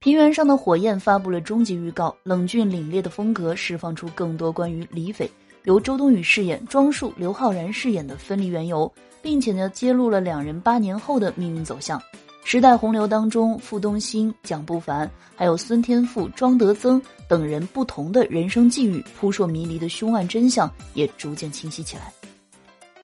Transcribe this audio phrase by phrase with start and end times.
[0.00, 5.28] 平原上的火焰发布了终极预告，冷峻凛冽的风格释放出更多关于李斐
[5.64, 8.90] 由周冬雨饰演、庄树、刘昊然饰演的分离缘由，
[9.20, 12.00] 并且呢揭露了两人八年后的命运走向。
[12.44, 22.12] 时代洪流当中，傅东兴、蒋不凡，还有孙天富、庄德增等人不同的人生际遇，扑朔迷离的凶案真相也逐渐清晰起来。